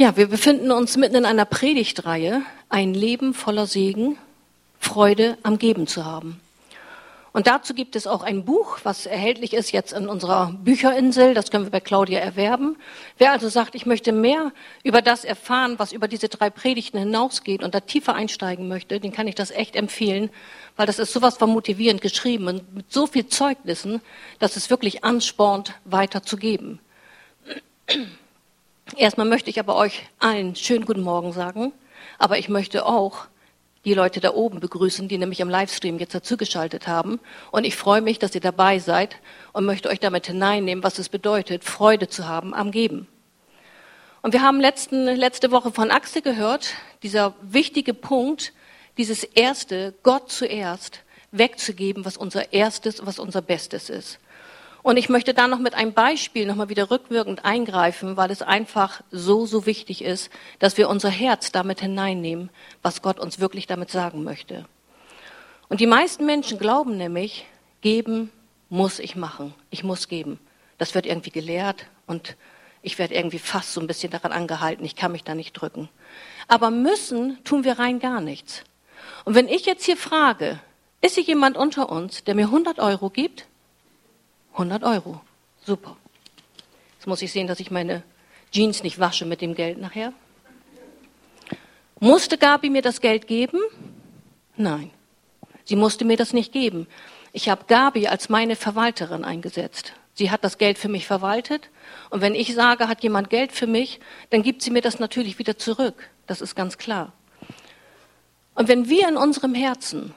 [0.00, 4.16] Ja, wir befinden uns mitten in einer Predigtreihe, ein Leben voller Segen,
[4.78, 6.40] Freude am Geben zu haben.
[7.32, 11.34] Und dazu gibt es auch ein Buch, was erhältlich ist jetzt in unserer Bücherinsel.
[11.34, 12.76] Das können wir bei Claudia erwerben.
[13.16, 14.52] Wer also sagt, ich möchte mehr
[14.84, 19.12] über das erfahren, was über diese drei Predigten hinausgeht und da tiefer einsteigen möchte, den
[19.12, 20.30] kann ich das echt empfehlen,
[20.76, 24.00] weil das ist sowas von motivierend geschrieben und mit so viel Zeugnissen,
[24.38, 26.78] dass es wirklich anspornt, weiterzugeben.
[28.96, 31.72] Erstmal möchte ich aber euch allen schönen guten Morgen sagen,
[32.18, 33.26] aber ich möchte auch
[33.84, 37.20] die Leute da oben begrüßen, die nämlich am Livestream jetzt dazugeschaltet haben.
[37.52, 39.16] Und ich freue mich, dass ihr dabei seid
[39.52, 43.06] und möchte euch damit hineinnehmen, was es bedeutet, Freude zu haben am Geben.
[44.22, 48.52] Und wir haben letzten, letzte Woche von Axel gehört, dieser wichtige Punkt,
[48.96, 54.18] dieses erste, Gott zuerst, wegzugeben, was unser erstes, was unser Bestes ist.
[54.88, 59.02] Und ich möchte da noch mit einem Beispiel nochmal wieder rückwirkend eingreifen, weil es einfach
[59.10, 62.48] so, so wichtig ist, dass wir unser Herz damit hineinnehmen,
[62.80, 64.64] was Gott uns wirklich damit sagen möchte.
[65.68, 67.44] Und die meisten Menschen glauben nämlich,
[67.82, 68.32] geben
[68.70, 69.52] muss ich machen.
[69.68, 70.38] Ich muss geben.
[70.78, 72.38] Das wird irgendwie gelehrt und
[72.80, 74.86] ich werde irgendwie fast so ein bisschen daran angehalten.
[74.86, 75.90] Ich kann mich da nicht drücken.
[76.46, 78.64] Aber müssen tun wir rein gar nichts.
[79.26, 80.60] Und wenn ich jetzt hier frage,
[81.02, 83.48] ist hier jemand unter uns, der mir 100 Euro gibt?
[84.58, 85.20] 100 Euro.
[85.64, 85.96] Super.
[86.96, 88.02] Jetzt muss ich sehen, dass ich meine
[88.50, 90.12] Jeans nicht wasche mit dem Geld nachher.
[92.00, 93.60] Musste Gabi mir das Geld geben?
[94.56, 94.90] Nein.
[95.64, 96.88] Sie musste mir das nicht geben.
[97.32, 99.92] Ich habe Gabi als meine Verwalterin eingesetzt.
[100.14, 101.70] Sie hat das Geld für mich verwaltet.
[102.10, 105.38] Und wenn ich sage, hat jemand Geld für mich, dann gibt sie mir das natürlich
[105.38, 106.10] wieder zurück.
[106.26, 107.12] Das ist ganz klar.
[108.54, 110.14] Und wenn wir in unserem Herzen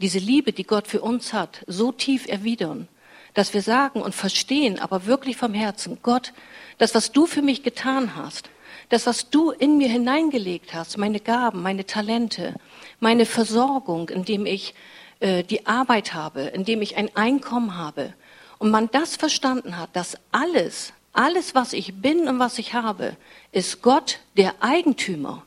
[0.00, 2.88] diese Liebe, die Gott für uns hat, so tief erwidern,
[3.34, 6.32] dass wir sagen und verstehen, aber wirklich vom Herzen, Gott,
[6.78, 8.50] das, was du für mich getan hast,
[8.88, 12.54] das, was du in mir hineingelegt hast, meine Gaben, meine Talente,
[13.00, 14.74] meine Versorgung, indem ich
[15.20, 18.12] äh, die Arbeit habe, indem ich ein Einkommen habe,
[18.58, 23.16] und man das verstanden hat, dass alles, alles, was ich bin und was ich habe,
[23.50, 25.44] ist Gott der Eigentümer,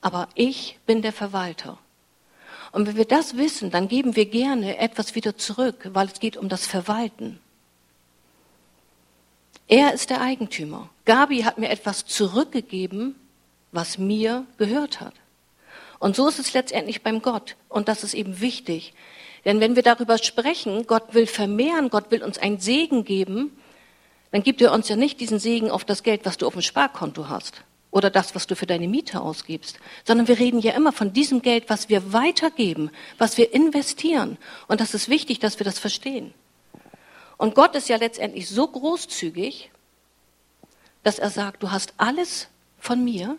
[0.00, 1.78] aber ich bin der Verwalter.
[2.78, 6.36] Und wenn wir das wissen, dann geben wir gerne etwas wieder zurück, weil es geht
[6.36, 7.40] um das Verwalten.
[9.66, 10.88] Er ist der Eigentümer.
[11.04, 13.16] Gabi hat mir etwas zurückgegeben,
[13.72, 15.14] was mir gehört hat.
[15.98, 17.56] Und so ist es letztendlich beim Gott.
[17.68, 18.94] Und das ist eben wichtig.
[19.44, 23.58] Denn wenn wir darüber sprechen, Gott will vermehren, Gott will uns einen Segen geben,
[24.30, 26.62] dann gibt er uns ja nicht diesen Segen auf das Geld, was du auf dem
[26.62, 30.92] Sparkonto hast oder das, was du für deine Miete ausgibst, sondern wir reden ja immer
[30.92, 34.36] von diesem Geld, was wir weitergeben, was wir investieren.
[34.66, 36.34] Und das ist wichtig, dass wir das verstehen.
[37.38, 39.70] Und Gott ist ja letztendlich so großzügig,
[41.02, 42.48] dass er sagt, du hast alles
[42.78, 43.36] von mir,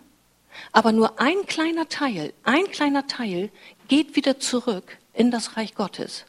[0.72, 3.52] aber nur ein kleiner Teil, ein kleiner Teil
[3.88, 6.26] geht wieder zurück in das Reich Gottes.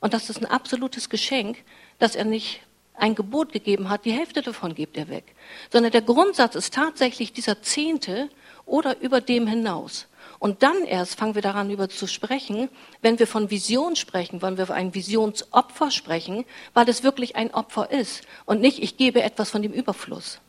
[0.00, 1.58] Und das ist ein absolutes Geschenk,
[1.98, 2.60] dass er nicht
[2.94, 5.34] ein Gebot gegeben hat, die Hälfte davon gibt er weg.
[5.70, 8.28] Sondern der Grundsatz ist tatsächlich dieser Zehnte
[8.66, 10.06] oder über dem hinaus.
[10.38, 12.68] Und dann erst fangen wir daran über zu sprechen,
[13.00, 16.44] wenn wir von Vision sprechen, wenn wir von einem Visionsopfer sprechen,
[16.74, 20.40] weil es wirklich ein Opfer ist und nicht, ich gebe etwas von dem Überfluss.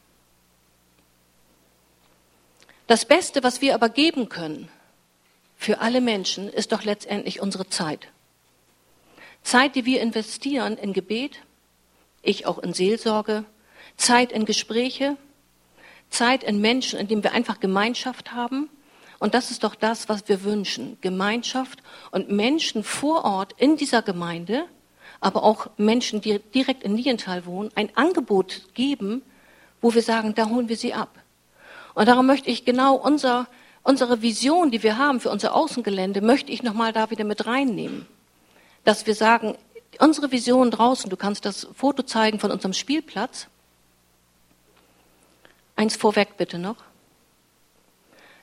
[2.88, 4.68] Das Beste, was wir aber geben können
[5.56, 8.08] für alle Menschen, ist doch letztendlich unsere Zeit.
[9.44, 11.40] Zeit, die wir investieren in Gebet,
[12.24, 13.46] ich auch in Seelsorge,
[13.98, 15.18] Zeit in Gespräche,
[16.10, 18.70] Zeit in Menschen, in denen wir einfach Gemeinschaft haben.
[19.20, 20.98] Und das ist doch das, was wir wünschen.
[21.02, 24.66] Gemeinschaft und Menschen vor Ort in dieser Gemeinde,
[25.20, 29.22] aber auch Menschen, die direkt in Niental wohnen, ein Angebot geben,
[29.82, 31.20] wo wir sagen, da holen wir sie ab.
[31.94, 33.48] Und darum möchte ich genau unser,
[33.84, 38.06] unsere Vision, die wir haben für unser Außengelände, möchte ich nochmal da wieder mit reinnehmen.
[38.84, 39.56] Dass wir sagen,
[40.00, 43.48] unsere Vision draußen, du kannst das Foto zeigen von unserem Spielplatz.
[45.76, 46.78] Eins vorweg bitte noch.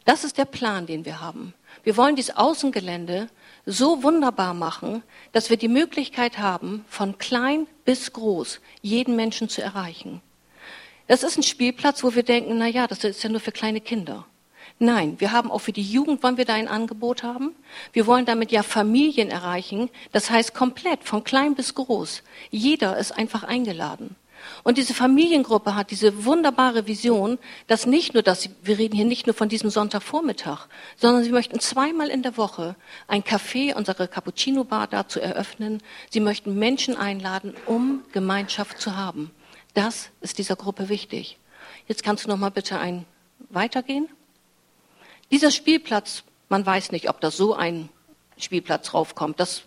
[0.05, 1.55] Das ist der Plan, den wir haben.
[1.85, 3.29] Wir wollen dieses Außengelände
[3.67, 5.03] so wunderbar machen,
[5.33, 10.21] dass wir die Möglichkeit haben, von klein bis groß jeden Menschen zu erreichen.
[11.07, 13.81] Das ist ein Spielplatz, wo wir denken, na ja, das ist ja nur für kleine
[13.81, 14.27] Kinder.
[14.79, 17.55] Nein, wir haben auch für die Jugend wollen wir da ein Angebot haben.
[17.93, 19.91] Wir wollen damit ja Familien erreichen.
[20.13, 22.23] Das heißt komplett, von klein bis groß.
[22.51, 24.17] Jeder ist einfach eingeladen.
[24.63, 29.27] Und diese Familiengruppe hat diese wunderbare Vision, dass nicht nur dass wir reden hier nicht
[29.27, 32.77] nur von diesem Sonntagvormittag, sondern sie möchten zweimal in der Woche
[33.07, 35.83] ein Café, unsere Cappuccino Bar dazu eröffnen.
[36.11, 39.31] Sie möchten Menschen einladen, um Gemeinschaft zu haben.
[39.75, 41.39] Das ist dieser Gruppe wichtig.
[41.87, 43.05] Jetzt kannst du noch mal bitte ein
[43.51, 44.09] weitergehen?
[45.31, 47.89] Dieser Spielplatz, man weiß nicht, ob da so ein
[48.37, 49.39] Spielplatz raufkommt.
[49.39, 49.63] Das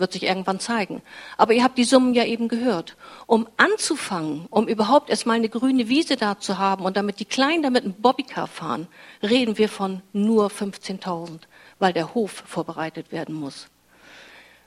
[0.00, 1.02] wird sich irgendwann zeigen.
[1.36, 2.96] Aber ihr habt die Summen ja eben gehört.
[3.26, 7.62] Um anzufangen, um überhaupt erstmal eine grüne Wiese da zu haben und damit die Kleinen
[7.62, 8.88] damit ein Bobbycar fahren,
[9.22, 11.40] reden wir von nur 15.000,
[11.78, 13.66] weil der Hof vorbereitet werden muss.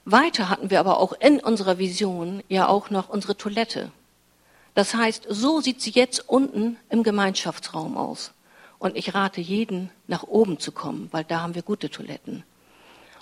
[0.04, 3.90] Weiter hatten wir aber auch in unserer Vision ja auch noch unsere Toilette.
[4.74, 8.33] Das heißt, so sieht sie jetzt unten im Gemeinschaftsraum aus.
[8.84, 12.44] Und ich rate jeden, nach oben zu kommen, weil da haben wir gute Toiletten.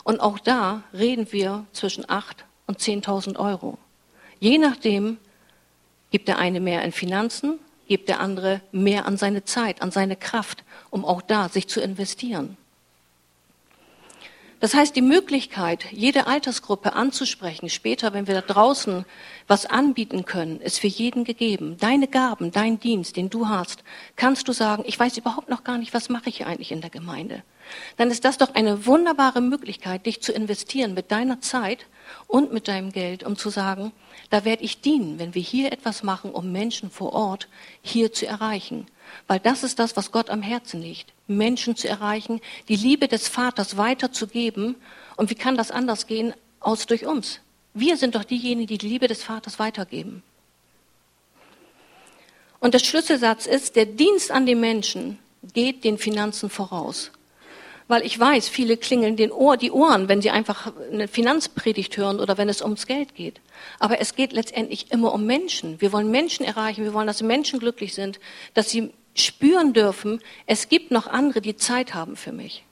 [0.02, 3.78] Und auch da reden wir zwischen 8 und 10.000 Euro.
[4.40, 5.18] Je nachdem
[6.10, 10.16] gibt der eine mehr in Finanzen, gibt der andere mehr an seine Zeit, an seine
[10.16, 12.56] Kraft, um auch da sich zu investieren.
[14.62, 19.04] Das heißt, die Möglichkeit, jede Altersgruppe anzusprechen, später, wenn wir da draußen
[19.48, 21.78] was anbieten können, ist für jeden gegeben.
[21.80, 23.82] Deine Gaben, dein Dienst, den du hast,
[24.14, 26.80] kannst du sagen, ich weiß überhaupt noch gar nicht, was mache ich hier eigentlich in
[26.80, 27.42] der Gemeinde.
[27.96, 31.86] Dann ist das doch eine wunderbare Möglichkeit, dich zu investieren mit deiner Zeit
[32.28, 33.90] und mit deinem Geld, um zu sagen,
[34.30, 37.48] da werde ich dienen, wenn wir hier etwas machen, um Menschen vor Ort
[37.82, 38.86] hier zu erreichen.
[39.26, 41.12] Weil das ist das, was Gott am Herzen liegt.
[41.26, 44.76] Menschen zu erreichen, die Liebe des Vaters weiterzugeben.
[45.16, 47.40] Und wie kann das anders gehen, aus durch uns?
[47.74, 50.22] Wir sind doch diejenigen, die die Liebe des Vaters weitergeben.
[52.60, 55.18] Und der Schlüsselsatz ist, der Dienst an den Menschen
[55.52, 57.10] geht den Finanzen voraus.
[57.88, 62.20] Weil ich weiß, viele klingeln den Ohr, die Ohren, wenn sie einfach eine Finanzpredigt hören
[62.20, 63.40] oder wenn es ums Geld geht.
[63.80, 65.80] Aber es geht letztendlich immer um Menschen.
[65.80, 68.20] Wir wollen Menschen erreichen, wir wollen, dass Menschen glücklich sind,
[68.54, 72.64] dass sie spüren dürfen, es gibt noch andere, die Zeit haben für mich.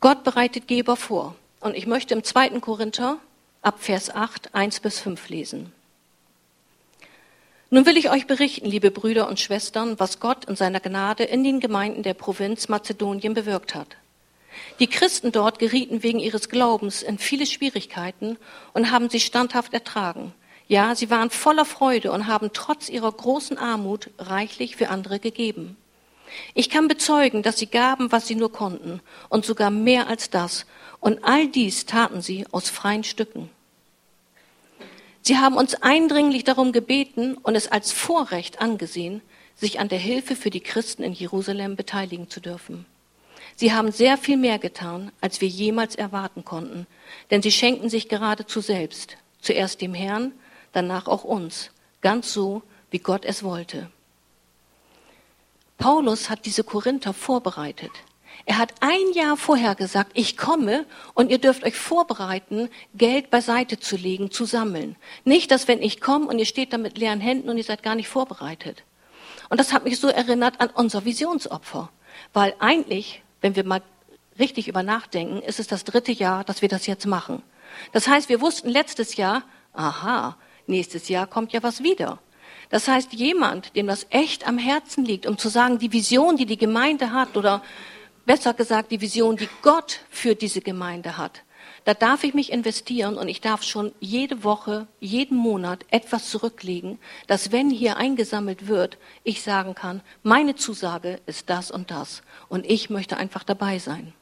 [0.00, 1.36] Gott bereitet Geber vor.
[1.60, 2.60] Und ich möchte im 2.
[2.60, 3.18] Korinther
[3.62, 5.72] ab Vers 8, 1 bis 5 lesen.
[7.70, 11.44] Nun will ich euch berichten, liebe Brüder und Schwestern, was Gott in seiner Gnade in
[11.44, 13.96] den Gemeinden der Provinz Mazedonien bewirkt hat.
[14.80, 18.36] Die Christen dort gerieten wegen ihres Glaubens in viele Schwierigkeiten
[18.74, 20.34] und haben sie standhaft ertragen.
[20.68, 25.76] Ja, sie waren voller Freude und haben trotz ihrer großen Armut reichlich für andere gegeben.
[26.54, 30.66] Ich kann bezeugen, dass sie gaben, was sie nur konnten, und sogar mehr als das.
[31.00, 33.50] Und all dies taten sie aus freien Stücken.
[35.20, 39.22] Sie haben uns eindringlich darum gebeten und es als Vorrecht angesehen,
[39.54, 42.86] sich an der Hilfe für die Christen in Jerusalem beteiligen zu dürfen.
[43.54, 46.86] Sie haben sehr viel mehr getan, als wir jemals erwarten konnten,
[47.30, 50.32] denn sie schenken sich geradezu selbst, zuerst dem Herrn,
[50.72, 51.70] danach auch uns,
[52.00, 53.90] ganz so, wie Gott es wollte.
[55.78, 57.90] Paulus hat diese Korinther vorbereitet.
[58.44, 63.78] Er hat ein Jahr vorher gesagt, ich komme und ihr dürft euch vorbereiten, Geld beiseite
[63.78, 64.96] zu legen, zu sammeln.
[65.24, 67.82] Nicht, dass wenn ich komme und ihr steht da mit leeren Händen und ihr seid
[67.82, 68.82] gar nicht vorbereitet.
[69.48, 71.90] Und das hat mich so erinnert an unser Visionsopfer.
[72.32, 73.82] Weil eigentlich, wenn wir mal
[74.38, 77.42] richtig über nachdenken, ist es das dritte Jahr, dass wir das jetzt machen.
[77.92, 79.42] Das heißt, wir wussten letztes Jahr,
[79.72, 80.36] aha,
[80.66, 82.18] nächstes Jahr kommt ja was wieder.
[82.70, 86.46] Das heißt, jemand, dem das echt am Herzen liegt, um zu sagen, die Vision, die
[86.46, 87.62] die Gemeinde hat, oder
[88.24, 91.42] besser gesagt, die Vision, die Gott für diese Gemeinde hat,
[91.84, 96.98] da darf ich mich investieren und ich darf schon jede Woche, jeden Monat etwas zurücklegen,
[97.26, 102.64] dass wenn hier eingesammelt wird, ich sagen kann, meine Zusage ist das und das und
[102.66, 104.12] ich möchte einfach dabei sein.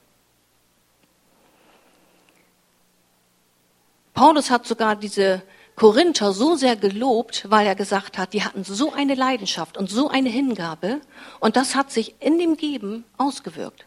[4.14, 5.42] Paulus hat sogar diese
[5.80, 10.10] Korinther so sehr gelobt, weil er gesagt hat, die hatten so eine Leidenschaft und so
[10.10, 11.00] eine Hingabe
[11.38, 13.86] und das hat sich in dem Geben ausgewirkt.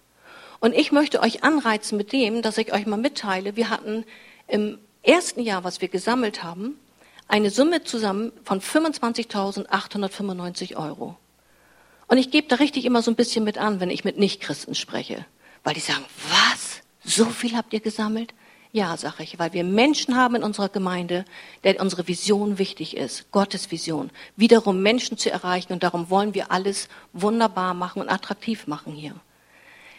[0.59, 4.05] Und ich möchte euch anreizen mit dem, dass ich euch mal mitteile, wir hatten
[4.47, 6.79] im ersten Jahr, was wir gesammelt haben,
[7.27, 11.15] eine Summe zusammen von 25.895 Euro.
[12.07, 14.73] Und ich gebe da richtig immer so ein bisschen mit an, wenn ich mit Nichtchristen
[14.73, 15.27] spreche,
[15.63, 16.81] weil die sagen, was?
[17.05, 18.33] So viel habt ihr gesammelt?
[18.75, 21.25] Ja, sage ich, weil wir Menschen haben in unserer Gemeinde,
[21.63, 26.51] der unsere Vision wichtig ist, Gottes Vision, wiederum Menschen zu erreichen und darum wollen wir
[26.51, 29.13] alles wunderbar machen und attraktiv machen hier.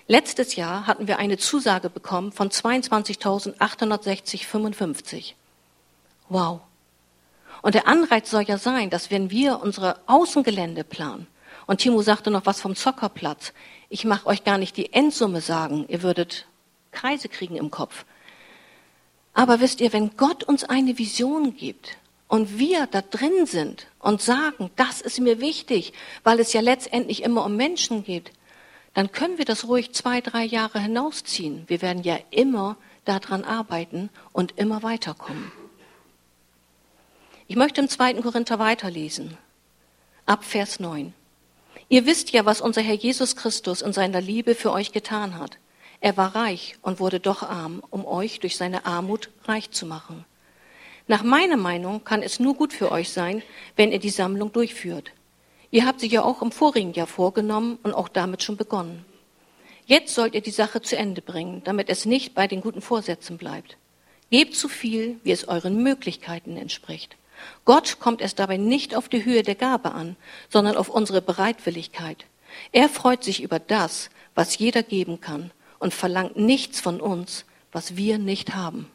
[0.08, 5.34] Letztes Jahr hatten wir eine Zusage bekommen von 22.860,55.
[6.28, 6.58] Wow.
[7.62, 11.28] Und der Anreiz soll ja sein, dass wenn wir unsere Außengelände planen,
[11.66, 13.52] und Timo sagte noch was vom Zockerplatz,
[13.88, 16.48] ich mache euch gar nicht die Endsumme sagen, ihr würdet
[16.90, 18.04] Kreise kriegen im Kopf.
[19.34, 21.96] Aber wisst ihr, wenn Gott uns eine Vision gibt
[22.28, 27.22] und wir da drin sind und sagen, das ist mir wichtig, weil es ja letztendlich
[27.22, 28.30] immer um Menschen geht,
[28.94, 31.64] dann können wir das ruhig zwei, drei Jahre hinausziehen.
[31.66, 35.50] Wir werden ja immer daran arbeiten und immer weiterkommen.
[37.48, 39.36] Ich möchte im zweiten Korinther weiterlesen.
[40.26, 41.12] ab Vers 9.
[41.88, 45.58] Ihr wisst ja, was unser Herr Jesus Christus in seiner Liebe für euch getan hat.
[46.04, 50.26] Er war reich und wurde doch arm, um euch durch seine Armut reich zu machen.
[51.06, 53.42] Nach meiner Meinung kann es nur gut für euch sein,
[53.76, 55.12] wenn ihr die Sammlung durchführt.
[55.70, 59.06] Ihr habt sie ja auch im vorigen Jahr vorgenommen und auch damit schon begonnen.
[59.86, 63.38] Jetzt sollt ihr die Sache zu Ende bringen, damit es nicht bei den guten Vorsätzen
[63.38, 63.78] bleibt.
[64.28, 67.16] Gebt so viel, wie es euren Möglichkeiten entspricht.
[67.64, 70.16] Gott kommt es dabei nicht auf die Höhe der Gabe an,
[70.50, 72.26] sondern auf unsere Bereitwilligkeit.
[72.72, 75.50] Er freut sich über das, was jeder geben kann
[75.84, 78.90] und verlangt nichts von uns, was wir nicht haben.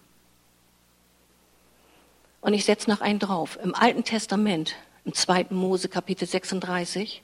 [2.41, 3.59] Und ich setze noch einen drauf.
[3.61, 5.49] Im Alten Testament, im 2.
[5.51, 7.21] Mose Kapitel 36,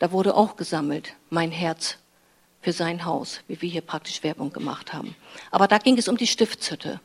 [0.00, 1.98] da wurde auch gesammelt, mein Herz
[2.60, 5.14] für sein Haus, wie wir hier praktisch Werbung gemacht haben.
[5.52, 6.98] Aber da ging es um die Stiftshütte.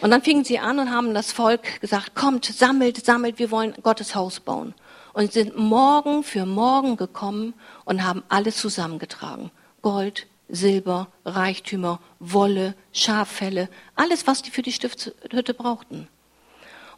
[0.00, 3.74] Und dann fingen sie an und haben das Volk gesagt, kommt, sammelt, sammelt, wir wollen
[3.80, 4.74] Gottes Haus bauen.
[5.12, 9.52] Und sind morgen für morgen gekommen und haben alles zusammengetragen.
[9.82, 16.08] Gold, Silber, Reichtümer, Wolle, Schaffelle, alles, was die für die Stiftshütte brauchten.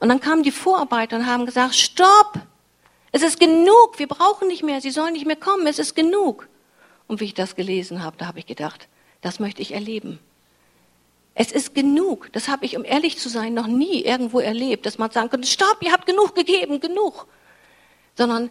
[0.00, 2.40] Und dann kamen die Vorarbeiter und haben gesagt, stopp!
[3.10, 6.46] Es ist genug, wir brauchen nicht mehr, sie sollen nicht mehr kommen, es ist genug.
[7.06, 8.86] Und wie ich das gelesen habe, da habe ich gedacht,
[9.22, 10.18] das möchte ich erleben.
[11.34, 12.30] Es ist genug.
[12.32, 15.48] Das habe ich, um ehrlich zu sein, noch nie irgendwo erlebt, dass man sagen könnte,
[15.48, 17.26] stopp, ihr habt genug gegeben, genug.
[18.16, 18.50] Sondern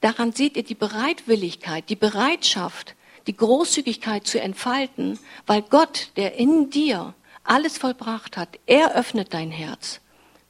[0.00, 6.70] daran seht ihr die Bereitwilligkeit, die Bereitschaft, die Großzügigkeit zu entfalten, weil Gott, der in
[6.70, 10.00] dir alles vollbracht hat, er öffnet dein Herz.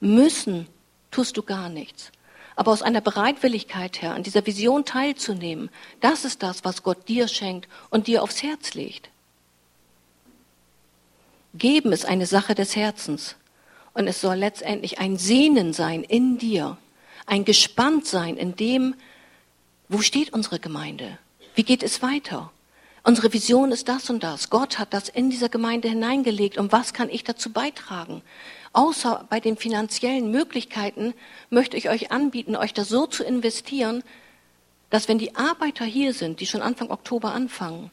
[0.01, 0.67] Müssen
[1.11, 2.11] tust du gar nichts.
[2.57, 7.27] Aber aus einer Bereitwilligkeit her, an dieser Vision teilzunehmen, das ist das, was Gott dir
[7.27, 9.11] schenkt und dir aufs Herz legt.
[11.55, 13.37] Geben ist eine Sache des Herzens.
[13.93, 16.77] Und es soll letztendlich ein Sehnen sein in dir,
[17.27, 18.95] ein Gespanntsein in dem,
[19.89, 21.19] wo steht unsere Gemeinde?
[21.55, 22.51] Wie geht es weiter?
[23.07, 24.49] Unsere Vision ist das und das.
[24.49, 26.57] Gott hat das in dieser Gemeinde hineingelegt.
[26.57, 28.23] Und was kann ich dazu beitragen?
[28.73, 31.13] Außer bei den finanziellen Möglichkeiten
[31.51, 34.03] möchte ich euch anbieten, euch da so zu investieren,
[34.89, 37.91] dass wenn die Arbeiter hier sind, die schon Anfang Oktober anfangen,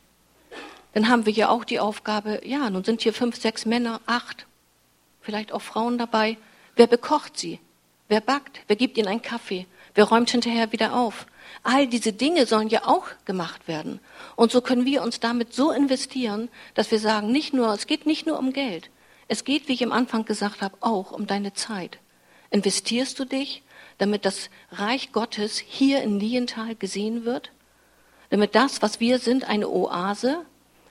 [0.94, 4.46] dann haben wir ja auch die Aufgabe, ja, nun sind hier fünf, sechs Männer, acht,
[5.22, 6.38] vielleicht auch Frauen dabei.
[6.76, 7.60] Wer bekocht sie?
[8.08, 8.62] Wer backt?
[8.68, 9.68] Wer gibt ihnen einen Kaffee?
[9.94, 11.26] Wer räumt hinterher wieder auf?
[11.64, 14.00] All diese Dinge sollen ja auch gemacht werden.
[14.36, 18.06] Und so können wir uns damit so investieren, dass wir sagen, nicht nur, es geht
[18.06, 18.90] nicht nur um Geld.
[19.28, 22.00] Es geht, wie ich am Anfang gesagt habe, auch um deine Zeit.
[22.50, 23.64] Investierst du dich,
[23.98, 27.52] damit das Reich Gottes hier in Lienthal gesehen wird?
[28.30, 30.46] Damit das, was wir sind, eine Oase,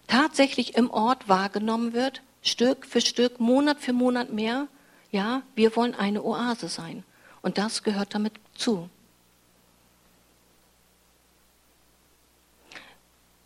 [0.06, 4.68] tatsächlich im Ort wahrgenommen wird, Stück für Stück, Monat für Monat mehr.
[5.10, 7.04] Ja, wir wollen eine Oase sein.
[7.42, 8.88] Und das gehört damit zu.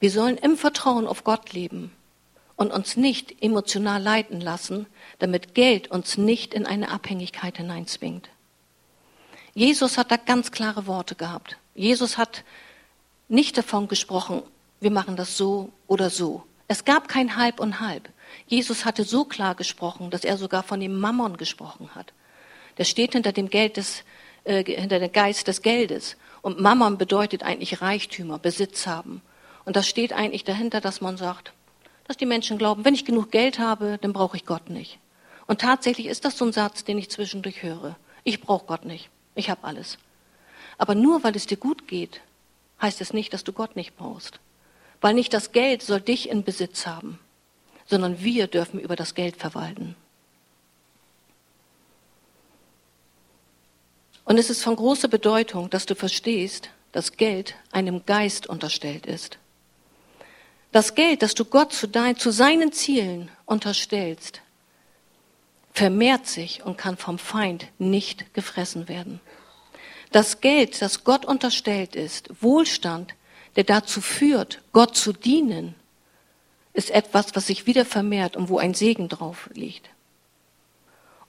[0.04, 1.90] Wir sollen im Vertrauen auf Gott leben
[2.56, 4.84] und uns nicht emotional leiten lassen,
[5.18, 8.28] damit Geld uns nicht in eine Abhängigkeit hineinzwingt.
[9.54, 11.56] Jesus hat da ganz klare Worte gehabt.
[11.74, 12.44] Jesus hat
[13.30, 14.42] nicht davon gesprochen,
[14.78, 16.42] wir machen das so oder so.
[16.68, 18.10] Es gab kein Halb und Halb.
[18.46, 22.12] Jesus hatte so klar gesprochen, dass er sogar von dem Mammon gesprochen hat.
[22.76, 24.04] Der steht hinter dem Geld des,
[24.44, 26.18] äh, hinter dem Geist des Geldes.
[26.42, 29.22] Und Mammon bedeutet eigentlich Reichtümer, Besitz haben.
[29.64, 31.52] Und das steht eigentlich dahinter, dass man sagt,
[32.06, 34.98] dass die Menschen glauben, wenn ich genug Geld habe, dann brauche ich Gott nicht.
[35.46, 37.96] Und tatsächlich ist das so ein Satz, den ich zwischendurch höre.
[38.24, 39.08] Ich brauche Gott nicht.
[39.34, 39.98] Ich habe alles.
[40.78, 42.20] Aber nur weil es dir gut geht,
[42.80, 44.40] heißt es nicht, dass du Gott nicht brauchst.
[45.00, 47.18] Weil nicht das Geld soll dich in Besitz haben,
[47.86, 49.96] sondern wir dürfen über das Geld verwalten.
[54.24, 59.38] Und es ist von großer Bedeutung, dass du verstehst, dass Geld einem Geist unterstellt ist.
[60.74, 64.40] Das Geld, das du Gott zu, dein, zu seinen Zielen unterstellst,
[65.72, 69.20] vermehrt sich und kann vom Feind nicht gefressen werden.
[70.10, 73.14] Das Geld, das Gott unterstellt ist, Wohlstand,
[73.54, 75.76] der dazu führt, Gott zu dienen,
[76.72, 79.90] ist etwas, was sich wieder vermehrt und wo ein Segen drauf liegt.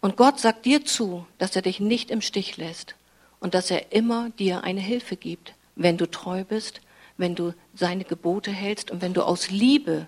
[0.01, 2.95] Und Gott sagt dir zu, dass er dich nicht im Stich lässt
[3.39, 6.81] und dass er immer dir eine Hilfe gibt, wenn du treu bist,
[7.17, 10.07] wenn du seine Gebote hältst und wenn du aus Liebe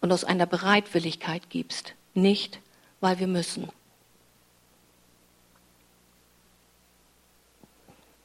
[0.00, 2.60] und aus einer Bereitwilligkeit gibst, nicht
[3.00, 3.68] weil wir müssen.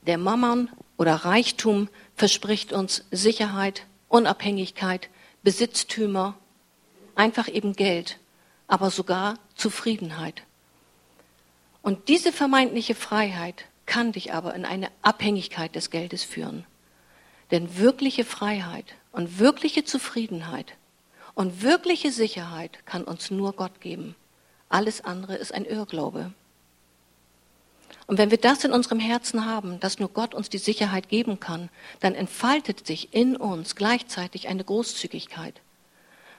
[0.05, 5.09] Der Mammon oder Reichtum verspricht uns Sicherheit, Unabhängigkeit,
[5.43, 6.35] Besitztümer,
[7.15, 8.19] einfach eben Geld,
[8.67, 10.43] aber sogar Zufriedenheit.
[11.81, 16.65] Und diese vermeintliche Freiheit kann dich aber in eine Abhängigkeit des Geldes führen.
[17.53, 20.73] Denn wirkliche Freiheit und wirkliche Zufriedenheit
[21.35, 24.15] und wirkliche Sicherheit kann uns nur Gott geben.
[24.69, 26.33] Alles andere ist ein Irrglaube.
[28.07, 31.39] Und wenn wir das in unserem Herzen haben, dass nur Gott uns die Sicherheit geben
[31.39, 31.69] kann,
[31.99, 35.61] dann entfaltet sich in uns gleichzeitig eine Großzügigkeit.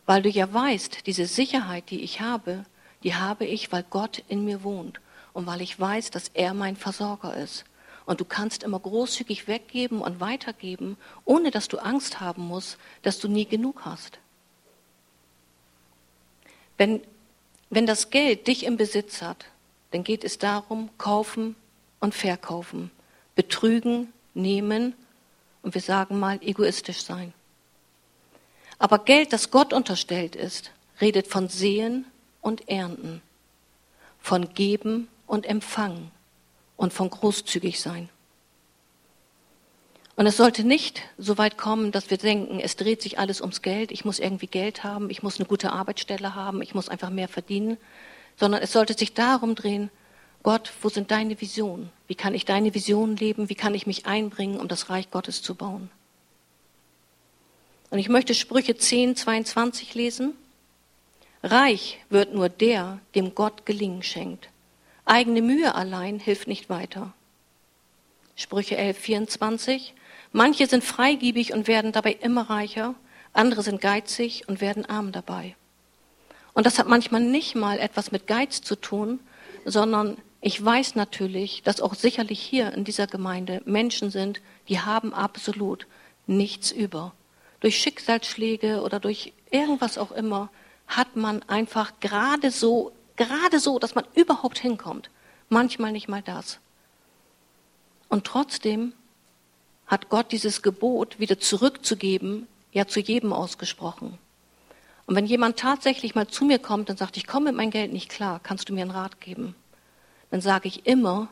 [0.06, 2.64] Weil du ja weißt, diese Sicherheit, die ich habe,
[3.04, 5.00] die habe ich, weil Gott in mir wohnt
[5.32, 7.64] und weil ich weiß, dass er mein Versorger ist.
[8.06, 13.18] Und du kannst immer großzügig weggeben und weitergeben, ohne dass du Angst haben musst, dass
[13.18, 14.18] du nie genug hast.
[16.76, 17.00] Wenn,
[17.70, 19.46] wenn das Geld dich im Besitz hat,
[19.92, 21.56] dann geht es darum, kaufen
[22.00, 22.90] und verkaufen,
[23.36, 24.94] betrügen, nehmen
[25.62, 27.32] und wir sagen mal egoistisch sein.
[28.78, 32.04] Aber Geld, das Gott unterstellt ist, redet von Sehen
[32.42, 33.22] und Ernten,
[34.20, 36.10] von Geben und Empfangen
[36.76, 38.08] und von großzügig sein.
[40.16, 43.62] Und es sollte nicht so weit kommen, dass wir denken, es dreht sich alles ums
[43.62, 47.10] Geld, ich muss irgendwie Geld haben, ich muss eine gute Arbeitsstelle haben, ich muss einfach
[47.10, 47.78] mehr verdienen,
[48.36, 49.90] sondern es sollte sich darum drehen,
[50.44, 51.90] Gott, wo sind deine Visionen?
[52.06, 53.48] Wie kann ich deine Visionen leben?
[53.48, 55.90] Wie kann ich mich einbringen, um das Reich Gottes zu bauen?
[57.90, 60.34] Und ich möchte Sprüche 10, 22 lesen.
[61.42, 64.50] Reich wird nur der, dem Gott Gelingen schenkt.
[65.04, 67.12] Eigene Mühe allein hilft nicht weiter.
[68.36, 69.94] Sprüche 11, 24.
[70.32, 72.94] Manche sind freigiebig und werden dabei immer reicher,
[73.32, 75.54] andere sind geizig und werden arm dabei.
[76.54, 79.20] Und das hat manchmal nicht mal etwas mit Geiz zu tun,
[79.64, 85.14] sondern ich weiß natürlich, dass auch sicherlich hier in dieser Gemeinde Menschen sind, die haben
[85.14, 85.86] absolut
[86.26, 87.12] nichts über.
[87.60, 90.50] Durch Schicksalsschläge oder durch irgendwas auch immer
[90.86, 95.10] hat man einfach gerade so, gerade so, dass man überhaupt hinkommt.
[95.48, 96.58] Manchmal nicht mal das.
[98.08, 98.92] Und trotzdem
[99.86, 104.18] hat Gott dieses Gebot wieder zurückzugeben, ja zu jedem ausgesprochen.
[105.06, 107.92] Und wenn jemand tatsächlich mal zu mir kommt und sagt, ich komme mit meinem Geld
[107.92, 109.54] nicht klar, kannst du mir einen Rat geben?
[110.34, 111.28] dann sage ich immer,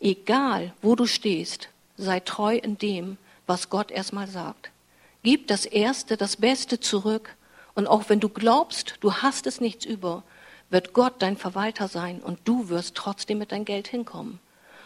[0.00, 4.70] egal wo du stehst, sei treu in dem, was Gott erstmal sagt.
[5.22, 7.36] Gib das Erste, das Beste zurück
[7.74, 10.22] und auch wenn du glaubst, du hast es nichts über,
[10.70, 14.38] wird Gott dein Verwalter sein und du wirst trotzdem mit dein Geld hinkommen.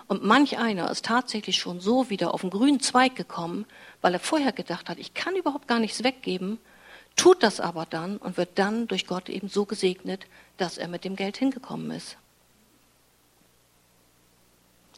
[0.09, 3.67] Und manch einer ist tatsächlich schon so wieder auf den grünen Zweig gekommen,
[4.01, 6.59] weil er vorher gedacht hat, ich kann überhaupt gar nichts weggeben,
[7.17, 11.05] tut das aber dann und wird dann durch Gott eben so gesegnet, dass er mit
[11.05, 12.17] dem Geld hingekommen ist.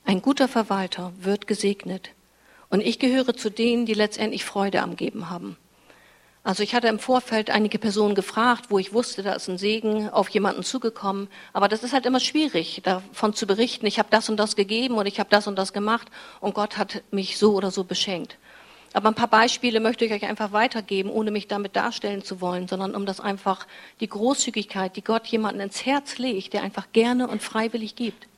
[0.04, 2.10] Ein guter Verwalter wird gesegnet.
[2.68, 5.56] Und ich gehöre zu denen, die letztendlich Freude am Geben haben.
[6.46, 10.11] Also ich hatte im Vorfeld einige Personen gefragt, wo ich wusste, da ist ein Segen
[10.11, 11.28] auf jemanden zugekommen.
[11.54, 14.96] Aber das ist halt immer schwierig, davon zu berichten, ich habe das und das gegeben
[14.96, 16.09] und ich habe das und das gemacht
[16.40, 18.37] und Gott hat mich so oder so beschenkt.
[18.92, 22.68] Aber ein paar Beispiele möchte ich euch einfach weitergeben, ohne mich damit darstellen zu wollen,
[22.68, 23.66] sondern um das einfach
[24.00, 28.28] die Großzügigkeit, die Gott jemanden ins Herz legt, der einfach gerne und freiwillig gibt.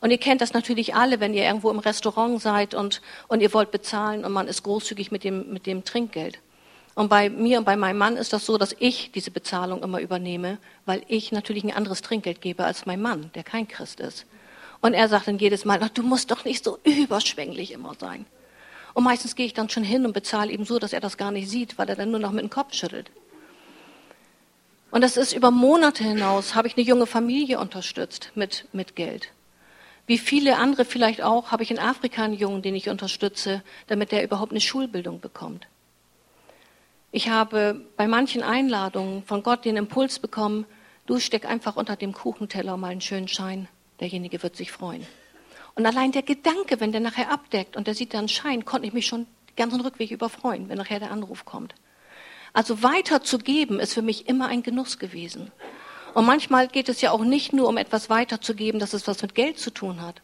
[0.00, 3.54] Und ihr kennt das natürlich alle, wenn ihr irgendwo im Restaurant seid und, und ihr
[3.54, 6.38] wollt bezahlen und man ist großzügig mit dem, mit dem Trinkgeld.
[6.94, 10.00] Und bei mir und bei meinem Mann ist das so, dass ich diese Bezahlung immer
[10.00, 14.26] übernehme, weil ich natürlich ein anderes Trinkgeld gebe als mein Mann, der kein Christ ist.
[14.82, 18.26] Und er sagt dann jedes Mal, du musst doch nicht so überschwänglich immer sein.
[18.94, 21.30] Und meistens gehe ich dann schon hin und bezahle ihm so, dass er das gar
[21.30, 23.10] nicht sieht, weil er dann nur noch mit dem Kopf schüttelt.
[24.90, 29.28] Und das ist über Monate hinaus, habe ich eine junge Familie unterstützt mit, mit Geld.
[30.06, 34.12] Wie viele andere vielleicht auch, habe ich in Afrika einen Jungen, den ich unterstütze, damit
[34.12, 35.66] er überhaupt eine Schulbildung bekommt.
[37.14, 40.64] Ich habe bei manchen Einladungen von Gott den Impuls bekommen,
[41.04, 43.68] du steck einfach unter dem Kuchenteller mal einen schönen Schein,
[44.00, 45.06] derjenige wird sich freuen.
[45.74, 48.94] Und allein der Gedanke, wenn der nachher abdeckt und der sieht dann Schein, konnte ich
[48.94, 51.74] mich schon den ganzen Rückweg überfreuen, wenn nachher der Anruf kommt.
[52.54, 55.52] Also weiter zu geben ist für mich immer ein Genuss gewesen.
[56.14, 59.34] Und manchmal geht es ja auch nicht nur um etwas weiterzugeben, dass es was mit
[59.34, 60.22] Geld zu tun hat,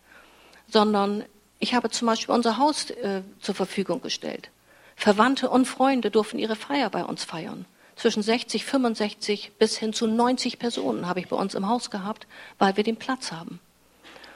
[0.69, 1.27] sondern
[1.59, 4.51] ich habe zum Beispiel unser Haus äh, zur Verfügung gestellt.
[4.99, 7.67] Verwandte und Freunde durften ihre Feier bei uns feiern.
[7.95, 12.27] Zwischen 60, 65 bis hin zu 90 Personen habe ich bei uns im Haus gehabt,
[12.59, 13.61] weil wir den Platz haben.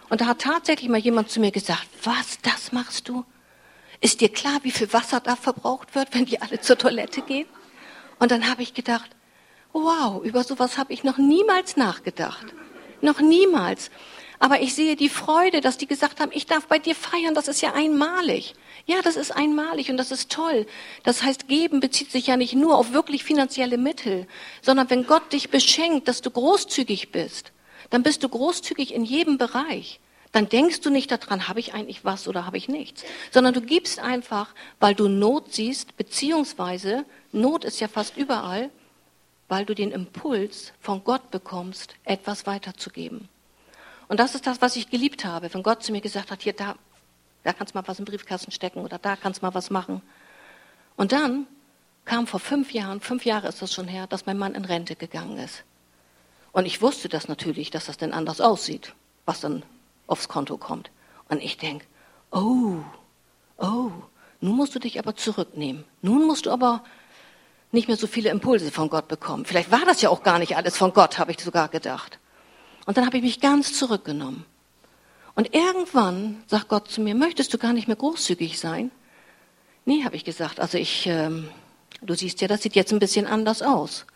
[0.09, 3.25] Und da hat tatsächlich mal jemand zu mir gesagt, was, das machst du?
[4.01, 7.48] Ist dir klar, wie viel Wasser da verbraucht wird, wenn die alle zur Toilette gehen?
[8.20, 9.11] Und dann habe ich gedacht,
[9.72, 12.46] wow, über sowas habe ich noch niemals nachgedacht.
[13.01, 13.90] Noch niemals.
[14.38, 17.48] Aber ich sehe die Freude, dass die gesagt haben, ich darf bei dir feiern, das
[17.48, 18.55] ist ja einmalig.
[18.87, 20.66] Ja, das ist einmalig und das ist toll.
[21.05, 24.27] Das heißt, geben bezieht sich ja nicht nur auf wirklich finanzielle Mittel,
[24.61, 27.53] sondern wenn Gott dich beschenkt, dass du großzügig bist,
[27.90, 30.01] dann bist du großzügig in jedem Bereich.
[30.33, 33.61] dann denkst du nicht daran, habe ich eigentlich was oder habe ich nichts, sondern du
[33.61, 38.71] gibst einfach, weil du Not siehst, beziehungsweise Not ist ja fast überall,
[39.49, 43.29] weil du den Impuls von Gott bekommst, etwas weiterzugeben.
[44.09, 46.55] Und das ist das, was ich geliebt habe, wenn Gott zu mir gesagt hat, hier,
[46.55, 46.77] da,
[47.45, 50.03] da kannst du mal was im Briefkasten stecken oder da kannst du mal was machen.
[50.97, 51.47] Und dann
[52.05, 54.97] kam vor fünf Jahren, fünf Jahre ist das schon her, dass mein Mann in Rente
[54.97, 55.65] gegangen ist.
[56.53, 59.63] Und ich wusste das natürlich, dass das denn anders aussieht, was dann
[60.07, 60.91] aufs Konto kommt.
[61.29, 61.87] Und ich denke,
[62.31, 62.77] oh,
[63.57, 63.91] oh,
[64.41, 65.85] nun musst du dich aber zurücknehmen.
[66.03, 66.85] Nun musst du aber
[67.71, 69.47] nicht mehr so viele Impulse von Gott bekommen.
[69.47, 72.19] Vielleicht war das ja auch gar nicht alles von Gott, habe ich sogar gedacht.
[72.85, 74.45] Und dann habe ich mich ganz zurückgenommen.
[75.35, 78.90] Und irgendwann sagt Gott zu mir, möchtest du gar nicht mehr großzügig sein?
[79.85, 80.61] Nee, habe ich gesagt.
[80.61, 81.49] Also ich, ähm,
[82.03, 84.07] du siehst ja, das sieht jetzt ein bisschen anders aus.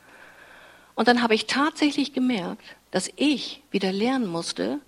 [0.94, 4.80] Und dann habe ich tatsächlich gemerkt, dass ich wieder lernen musste,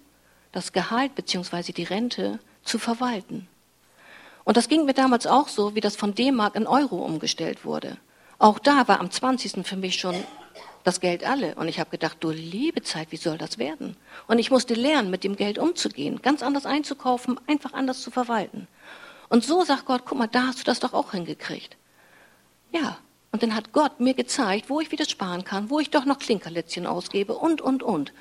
[0.52, 1.72] das Gehalt bzw.
[1.72, 3.48] die Rente zu verwalten.
[4.44, 7.98] Und das ging mir damals auch so, wie das von D-Mark in Euro umgestellt wurde.
[8.38, 9.66] Auch da war am 20.
[9.66, 10.14] für mich schon
[10.88, 11.54] das Geld alle.
[11.56, 13.96] Und ich habe gedacht, du liebe Zeit, wie soll das werden?
[14.26, 18.66] Und ich musste lernen, mit dem Geld umzugehen, ganz anders einzukaufen, einfach anders zu verwalten.
[19.28, 21.76] Und so sagt Gott, guck mal, da hast du das doch auch hingekriegt.
[22.72, 22.98] Ja,
[23.32, 26.18] und dann hat Gott mir gezeigt, wo ich wieder sparen kann, wo ich doch noch
[26.18, 28.14] Klinkerlätzchen ausgebe und, und, und.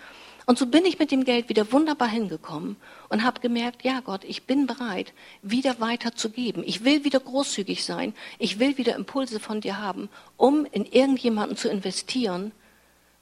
[0.48, 2.78] Und so bin ich mit dem Geld wieder wunderbar hingekommen
[3.10, 6.64] und habe gemerkt, ja Gott, ich bin bereit, wieder weiter zu geben.
[6.66, 8.14] Ich will wieder großzügig sein.
[8.40, 10.08] Ich will wieder Impulse von dir haben,
[10.38, 12.54] um in irgendjemanden zu investieren,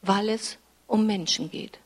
[0.04, 1.80] weil es um Menschen geht.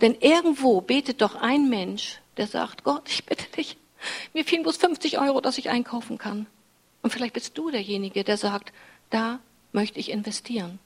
[0.00, 3.76] Denn irgendwo betet doch ein Mensch, der sagt, Gott, ich bitte dich,
[4.34, 6.46] mir fehlen bloß 50 Euro, dass ich einkaufen kann.
[7.02, 8.72] Und vielleicht bist du derjenige, der sagt,
[9.10, 9.38] da
[9.70, 10.80] möchte ich investieren.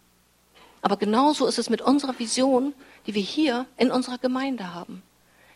[0.83, 2.75] Aber genauso ist es mit unserer Vision,
[3.07, 5.03] die wir hier in unserer Gemeinde haben.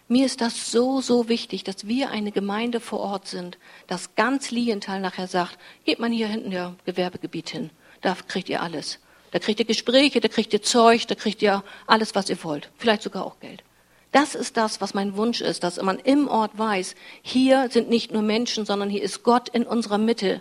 [0.08, 4.50] Mir ist das so, so wichtig, dass wir eine Gemeinde vor Ort sind, dass ganz
[4.50, 8.98] Lienthal nachher sagt, geht man hier hinten ja Gewerbegebiet hin, da kriegt ihr alles.
[9.30, 12.70] Da kriegt ihr Gespräche, da kriegt ihr Zeug, da kriegt ihr alles, was ihr wollt.
[12.76, 13.62] Vielleicht sogar auch Geld.
[14.10, 18.10] Das ist das, was mein Wunsch ist, dass man im Ort weiß, hier sind nicht
[18.10, 20.40] nur Menschen, sondern hier ist Gott in unserer Mitte,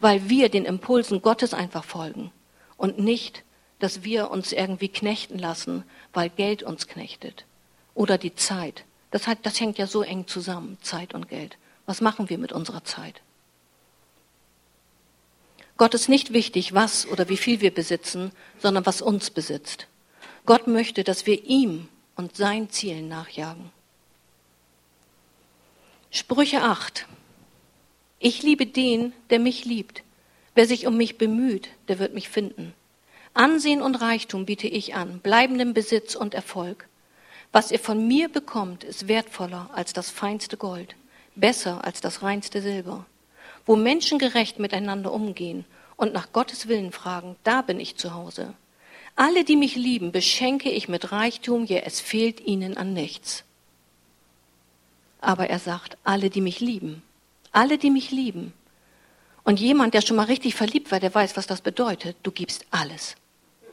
[0.00, 2.32] weil wir den Impulsen Gottes einfach folgen
[2.78, 3.44] und nicht
[3.78, 7.44] dass wir uns irgendwie knechten lassen, weil Geld uns knechtet.
[7.94, 8.84] Oder die Zeit.
[9.10, 11.56] Das, hat, das hängt ja so eng zusammen, Zeit und Geld.
[11.86, 13.20] Was machen wir mit unserer Zeit?
[15.76, 19.86] Gott ist nicht wichtig, was oder wie viel wir besitzen, sondern was uns besitzt.
[20.44, 23.70] Gott möchte, dass wir ihm und seinen Zielen nachjagen.
[26.10, 27.06] Sprüche 8.
[28.18, 30.02] Ich liebe den, der mich liebt.
[30.54, 32.74] Wer sich um mich bemüht, der wird mich finden.
[33.38, 36.88] Ansehen und Reichtum biete ich an, bleibenden Besitz und Erfolg.
[37.52, 40.96] Was ihr von mir bekommt, ist wertvoller als das feinste Gold,
[41.36, 43.06] besser als das reinste Silber.
[43.64, 45.64] Wo Menschen gerecht miteinander umgehen
[45.96, 48.54] und nach Gottes Willen fragen, da bin ich zu Hause.
[49.14, 53.44] Alle, die mich lieben, beschenke ich mit Reichtum, ja, es fehlt ihnen an nichts.
[55.20, 57.04] Aber er sagt, alle, die mich lieben,
[57.52, 58.52] alle, die mich lieben.
[59.44, 62.16] Und jemand, der schon mal richtig verliebt war, der weiß, was das bedeutet.
[62.24, 63.14] Du gibst alles.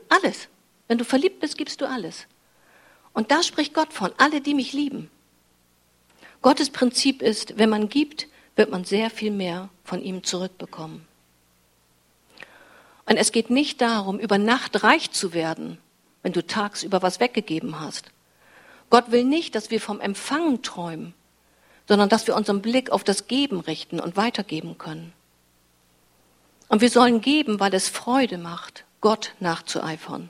[0.09, 0.47] Alles.
[0.87, 2.27] Wenn du verliebt bist, gibst du alles.
[3.13, 5.09] Und da spricht Gott von, alle, die mich lieben.
[6.41, 11.07] Gottes Prinzip ist, wenn man gibt, wird man sehr viel mehr von ihm zurückbekommen.
[13.07, 15.77] Und es geht nicht darum, über Nacht reich zu werden,
[16.23, 18.11] wenn du tagsüber was weggegeben hast.
[18.89, 21.13] Gott will nicht, dass wir vom Empfangen träumen,
[21.87, 25.13] sondern dass wir unseren Blick auf das Geben richten und weitergeben können.
[26.67, 30.29] Und wir sollen geben, weil es Freude macht Gott nachzueifern.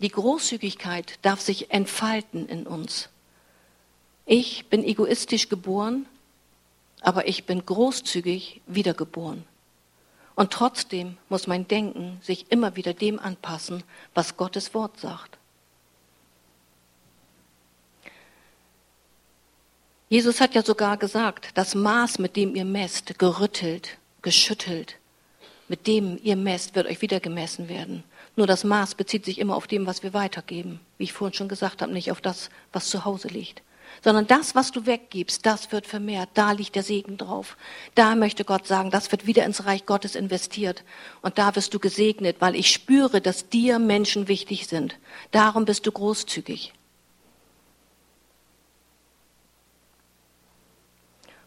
[0.00, 3.08] Die Großzügigkeit darf sich entfalten in uns.
[4.26, 6.06] Ich bin egoistisch geboren,
[7.00, 9.44] aber ich bin großzügig wiedergeboren.
[10.34, 13.82] Und trotzdem muss mein Denken sich immer wieder dem anpassen,
[14.14, 15.36] was Gottes Wort sagt.
[20.08, 24.96] Jesus hat ja sogar gesagt, das Maß, mit dem ihr messt, gerüttelt, geschüttelt,
[25.68, 28.02] mit dem ihr messt, wird euch wieder gemessen werden.
[28.36, 30.80] Nur das Maß bezieht sich immer auf dem, was wir weitergeben.
[30.96, 33.62] Wie ich vorhin schon gesagt habe, nicht auf das, was zu Hause liegt.
[34.02, 36.30] Sondern das, was du weggibst, das wird vermehrt.
[36.34, 37.56] Da liegt der Segen drauf.
[37.94, 40.84] Da möchte Gott sagen, das wird wieder ins Reich Gottes investiert.
[41.20, 44.96] Und da wirst du gesegnet, weil ich spüre, dass dir Menschen wichtig sind.
[45.32, 46.72] Darum bist du großzügig.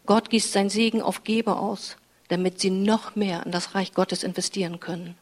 [0.04, 1.96] Gott gießt sein Segen auf Geber aus
[2.32, 5.18] damit sie noch mehr in das Reich Gottes investieren können.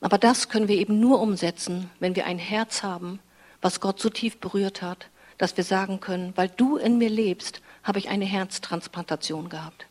[0.00, 3.18] Aber das können wir eben nur umsetzen, wenn wir ein Herz haben,
[3.60, 7.62] was Gott so tief berührt hat, dass wir sagen können, weil du in mir lebst,
[7.82, 9.86] habe ich eine Herztransplantation gehabt.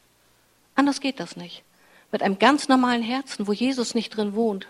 [0.76, 1.64] Anders geht das nicht.
[2.10, 4.68] Mit einem ganz normalen Herzen, wo Jesus nicht drin wohnt.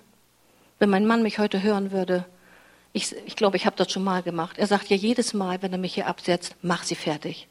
[0.80, 2.26] Wenn mein Mann mich heute hören würde,
[2.94, 4.58] ich, ich glaube, ich habe das schon mal gemacht.
[4.58, 7.48] Er sagt ja jedes Mal, wenn er mich hier absetzt, mach sie fertig.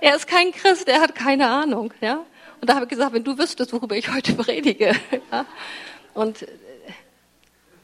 [0.00, 1.92] Er ist kein Christ, er hat keine Ahnung.
[2.00, 2.24] Ja?
[2.60, 4.94] Und da habe ich gesagt, wenn du wüsstest, worüber ich heute predige.
[5.30, 5.46] Ja?
[6.14, 6.46] Und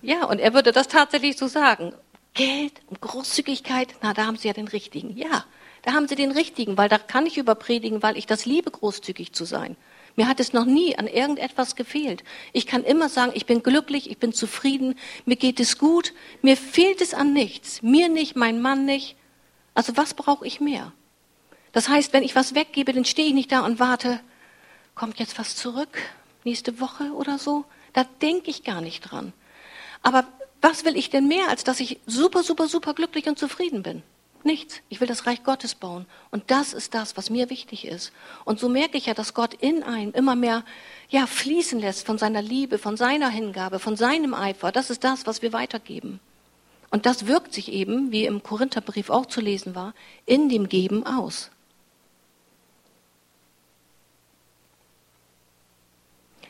[0.02, 1.92] ja, und er würde das tatsächlich so sagen.
[2.34, 5.16] Geld und Großzügigkeit, na, da haben Sie ja den richtigen.
[5.16, 5.44] Ja,
[5.82, 9.32] da haben Sie den richtigen, weil da kann ich überpredigen, weil ich das liebe, großzügig
[9.32, 9.76] zu sein.
[10.16, 12.24] Mir hat es noch nie an irgendetwas gefehlt.
[12.52, 16.56] Ich kann immer sagen, ich bin glücklich, ich bin zufrieden, mir geht es gut, mir
[16.56, 17.82] fehlt es an nichts.
[17.82, 19.16] Mir nicht, mein Mann nicht.
[19.74, 20.92] Also was brauche ich mehr?
[21.76, 24.18] Das heißt, wenn ich was weggebe, dann stehe ich nicht da und warte,
[24.94, 25.98] kommt jetzt was zurück,
[26.42, 27.66] nächste Woche oder so.
[27.92, 29.34] Da denke ich gar nicht dran.
[30.00, 30.26] Aber
[30.62, 34.02] was will ich denn mehr, als dass ich super, super, super glücklich und zufrieden bin?
[34.42, 34.80] Nichts.
[34.88, 36.06] Ich will das Reich Gottes bauen.
[36.30, 38.10] Und das ist das, was mir wichtig ist.
[38.46, 40.64] Und so merke ich ja, dass Gott in einem immer mehr,
[41.10, 44.72] ja, fließen lässt von seiner Liebe, von seiner Hingabe, von seinem Eifer.
[44.72, 46.20] Das ist das, was wir weitergeben.
[46.88, 49.92] Und das wirkt sich eben, wie im Korintherbrief auch zu lesen war,
[50.24, 51.50] in dem Geben aus.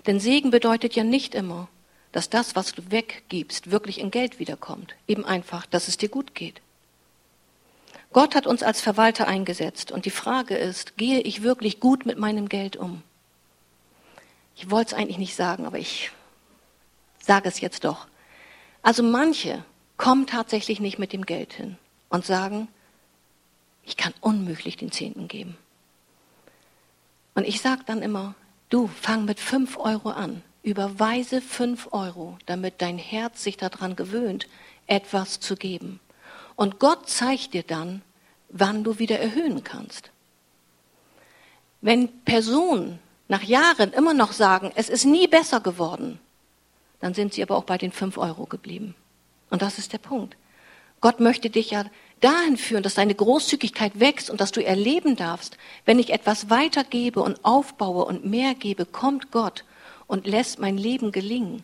[0.06, 1.68] Denn Segen bedeutet ja nicht immer,
[2.12, 4.94] dass das, was du weggibst, wirklich in Geld wiederkommt.
[5.06, 6.62] Eben einfach, dass es dir gut geht.
[8.12, 12.18] Gott hat uns als Verwalter eingesetzt und die Frage ist, gehe ich wirklich gut mit
[12.18, 13.02] meinem Geld um?
[14.54, 16.12] Ich wollte es eigentlich nicht sagen, aber ich
[17.18, 18.06] sage es jetzt doch.
[18.82, 19.64] Also manche
[19.98, 21.76] kommen tatsächlich nicht mit dem Geld hin
[22.08, 22.68] und sagen,
[23.82, 25.58] ich kann unmöglich den Zehnten geben.
[27.34, 28.34] Und ich sage dann immer,
[28.68, 30.42] Du, fang mit fünf Euro an.
[30.62, 34.48] Überweise fünf Euro, damit dein Herz sich daran gewöhnt,
[34.88, 36.00] etwas zu geben.
[36.56, 38.02] Und Gott zeigt dir dann,
[38.48, 40.10] wann du wieder erhöhen kannst.
[41.80, 42.98] Wenn Personen
[43.28, 46.18] nach Jahren immer noch sagen, es ist nie besser geworden,
[47.00, 48.94] dann sind sie aber auch bei den fünf Euro geblieben.
[49.50, 50.36] Und das ist der Punkt.
[51.00, 51.84] Gott möchte dich ja
[52.20, 57.20] dahin führen, dass deine Großzügigkeit wächst und dass du erleben darfst, wenn ich etwas weitergebe
[57.20, 59.64] und aufbaue und mehr gebe, kommt Gott
[60.06, 61.62] und lässt mein Leben gelingen.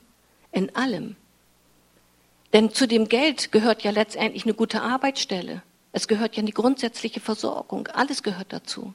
[0.50, 1.16] In allem.
[2.52, 5.62] Denn zu dem Geld gehört ja letztendlich eine gute Arbeitsstelle.
[5.92, 7.86] Es gehört ja die grundsätzliche Versorgung.
[7.88, 8.92] Alles gehört dazu.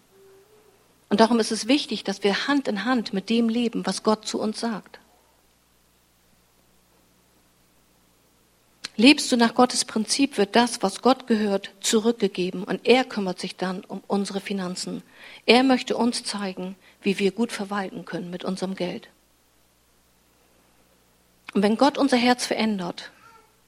[1.09, 4.27] Und darum ist es wichtig, dass wir Hand in Hand mit dem leben, was Gott
[4.27, 4.99] zu uns sagt.
[8.99, 13.55] Lebst du nach Gottes Prinzip, wird das, was Gott gehört, zurückgegeben und er kümmert sich
[13.55, 15.03] dann um unsere Finanzen.
[15.45, 19.07] Er möchte uns zeigen, wie wir gut verwalten können mit unserem Geld.
[21.53, 23.11] Und wenn Gott unser Herz verändert,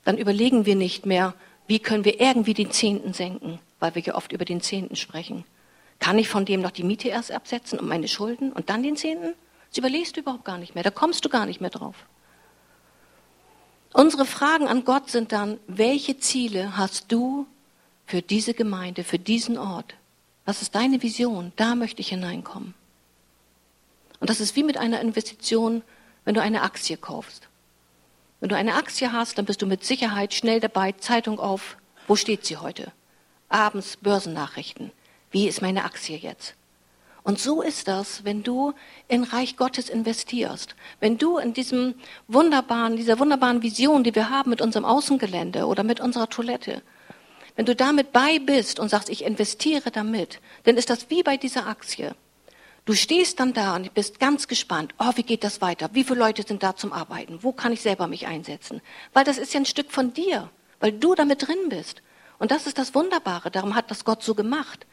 [0.03, 1.35] dann überlegen wir nicht mehr,
[1.67, 5.45] wie können wir irgendwie den Zehnten senken, weil wir ja oft über den Zehnten sprechen.
[5.99, 8.97] Kann ich von dem noch die Miete erst absetzen und meine Schulden und dann den
[8.97, 9.35] Zehnten?
[9.69, 11.95] Das überlegst du überhaupt gar nicht mehr, da kommst du gar nicht mehr drauf.
[13.93, 17.47] Unsere Fragen an Gott sind dann, welche Ziele hast du
[18.05, 19.95] für diese Gemeinde, für diesen Ort?
[20.45, 21.51] Was ist deine Vision?
[21.55, 22.73] Da möchte ich hineinkommen.
[24.19, 25.81] Und das ist wie mit einer Investition,
[26.25, 27.47] wenn du eine Aktie kaufst.
[28.39, 32.15] Wenn du eine Aktie hast, dann bist du mit Sicherheit schnell dabei, Zeitung auf, wo
[32.15, 32.91] steht sie heute?
[33.49, 34.91] Abends Börsennachrichten.
[35.31, 36.55] Wie ist meine Aktie jetzt?
[37.23, 38.73] Und so ist das, wenn du
[39.07, 40.75] in Reich Gottes investierst.
[40.99, 41.95] Wenn du in diesem
[42.27, 46.81] wunderbaren, dieser wunderbaren Vision, die wir haben mit unserem Außengelände oder mit unserer Toilette,
[47.55, 51.35] wenn du damit bei bist und sagst, ich investiere damit, dann ist das wie bei
[51.35, 52.15] dieser Aktie.
[52.85, 54.95] Du stehst dann da und bist ganz gespannt.
[54.97, 55.89] Oh, wie geht das weiter?
[55.93, 57.43] Wie viele Leute sind da zum Arbeiten?
[57.43, 58.81] Wo kann ich selber mich einsetzen?
[59.13, 62.01] Weil das ist ja ein Stück von dir, weil du damit drin bist.
[62.39, 63.51] Und das ist das Wunderbare.
[63.51, 64.87] Darum hat das Gott so gemacht.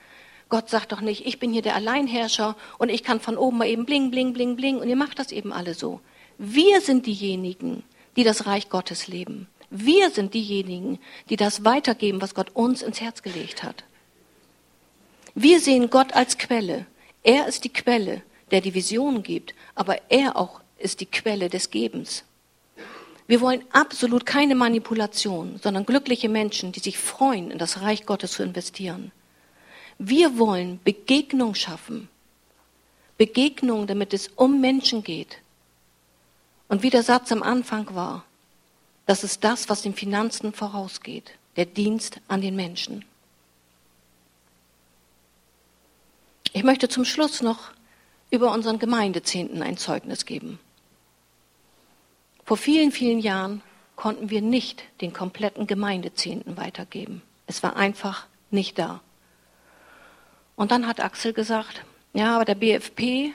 [0.49, 3.67] Gott sagt doch nicht, ich bin hier der Alleinherrscher und ich kann von oben mal
[3.67, 6.01] eben bling, bling, bling, bling und ihr macht das eben alle so.
[6.39, 7.83] Wir sind diejenigen,
[8.17, 9.49] die das Reich Gottes leben.
[9.71, 13.85] Wir sind diejenigen, die das weitergeben, was Gott uns ins Herz gelegt hat.
[15.35, 16.87] Wir sehen Gott als Quelle.
[17.25, 21.71] Er ist die Quelle, der die Vision gibt, aber er auch ist die Quelle des
[21.71, 22.25] Gebens.
[23.27, 28.33] Wir wollen absolut keine Manipulation, sondern glückliche Menschen, die sich freuen, in das Reich Gottes
[28.33, 29.11] zu investieren.
[29.99, 32.09] Wir wollen Begegnung schaffen.
[33.17, 35.39] Begegnung, damit es um Menschen geht.
[36.69, 38.25] Und wie der Satz am Anfang war,
[39.07, 43.05] das ist das, was den Finanzen vorausgeht, der Dienst an den Menschen.
[46.53, 47.71] Ich möchte zum Schluss noch
[48.31, 50.59] über unseren Gemeindezehnten ein Zeugnis geben.
[52.45, 53.63] Vor vielen, vielen Jahren
[53.95, 57.23] konnten wir nicht den kompletten Gemeindezehnten weitergeben.
[57.47, 59.01] Es war einfach nicht da.
[60.57, 63.33] Und dann hat Axel gesagt, ja, aber der BFP,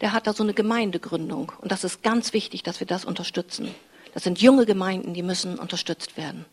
[0.00, 1.52] der hat da so eine Gemeindegründung.
[1.60, 3.74] Und das ist ganz wichtig, dass wir das unterstützen.
[4.14, 6.46] Das sind junge Gemeinden, die müssen unterstützt werden.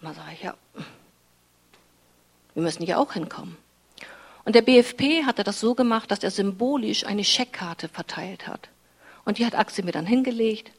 [0.00, 0.54] Und da sage ich, ja,
[2.54, 3.56] wir müssen ja auch hinkommen.
[4.44, 8.68] Und der BFP hatte das so gemacht, dass er symbolisch eine Scheckkarte verteilt hat.
[9.24, 10.70] Und die hat Axel mir dann hingelegt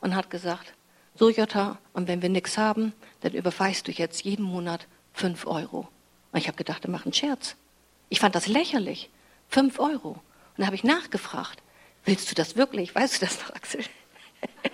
[0.00, 0.74] und hat gesagt,
[1.14, 5.88] so Jutta, und wenn wir nichts haben, dann überweist du jetzt jeden Monat fünf Euro.
[6.32, 7.54] Und ich habe gedacht, er macht einen Scherz.
[8.12, 9.08] Ich fand das lächerlich.
[9.48, 10.10] Fünf Euro.
[10.10, 10.20] Und
[10.58, 11.62] dann habe ich nachgefragt,
[12.04, 12.94] willst du das wirklich?
[12.94, 13.80] Weißt du das noch, Axel?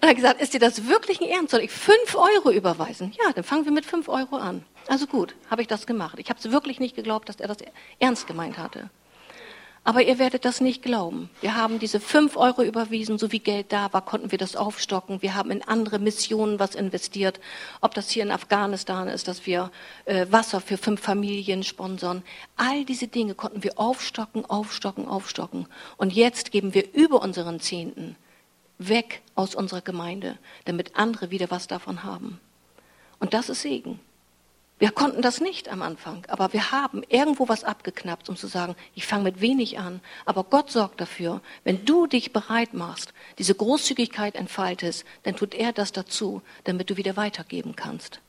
[0.00, 1.50] Und er hat gesagt, ist dir das wirklich ein Ernst?
[1.50, 3.12] Soll ich fünf Euro überweisen?
[3.18, 4.64] Ja, dann fangen wir mit fünf Euro an.
[4.86, 6.20] Also gut, habe ich das gemacht.
[6.20, 7.56] Ich habe es wirklich nicht geglaubt, dass er das
[7.98, 8.90] ernst gemeint hatte.
[9.84, 11.30] Aber ihr werdet das nicht glauben.
[11.40, 15.22] Wir haben diese fünf Euro überwiesen, so wie Geld da war, konnten wir das aufstocken.
[15.22, 17.40] Wir haben in andere Missionen was investiert.
[17.80, 19.70] Ob das hier in Afghanistan ist, dass wir
[20.04, 22.22] äh, Wasser für fünf Familien sponsern.
[22.56, 25.66] All diese Dinge konnten wir aufstocken, aufstocken, aufstocken.
[25.96, 28.16] Und jetzt geben wir über unseren Zehnten
[28.78, 32.40] weg aus unserer Gemeinde, damit andere wieder was davon haben.
[33.20, 34.00] Und das ist Segen.
[34.78, 38.76] Wir konnten das nicht am Anfang, aber wir haben irgendwo was abgeknappt, um zu sagen,
[38.94, 43.56] ich fange mit wenig an, aber Gott sorgt dafür, wenn du dich bereit machst, diese
[43.56, 48.20] Großzügigkeit entfaltest, dann tut er das dazu, damit du wieder weitergeben kannst.